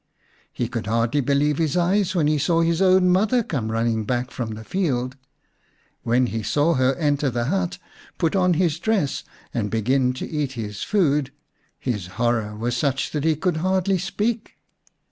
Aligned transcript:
He 0.51 0.67
could 0.67 0.87
hardly 0.87 1.21
believe 1.21 1.59
his 1.59 1.77
eyes 1.77 2.15
when 2.15 2.25
he 2.25 2.39
saw 2.39 2.61
his 2.61 2.81
own 2.81 3.11
mother 3.11 3.43
come 3.43 3.71
running 3.71 4.03
back 4.03 4.31
from 4.31 4.55
the 4.55 4.63
field. 4.63 5.15
When 6.01 6.25
he 6.25 6.41
saw 6.41 6.73
her 6.73 6.95
enter 6.95 7.29
the 7.29 7.45
hut, 7.45 7.77
put 8.17 8.35
on 8.35 8.55
his 8.55 8.79
dress, 8.79 9.23
and 9.53 9.69
begin 9.69 10.13
to 10.13 10.27
eat 10.27 10.53
his 10.53 10.81
food, 10.81 11.31
his 11.77 12.07
horror 12.17 12.55
was 12.55 12.75
such 12.75 13.11
that 13.11 13.23
he 13.25 13.35
could 13.35 13.57
hardly 13.57 13.99
speak. 13.99 14.53